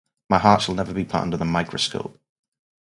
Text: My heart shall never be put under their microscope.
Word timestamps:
My 0.31 0.39
heart 0.39 0.63
shall 0.63 0.73
never 0.73 0.95
be 0.95 1.05
put 1.05 1.21
under 1.21 1.37
their 1.37 1.45
microscope. 1.45 2.19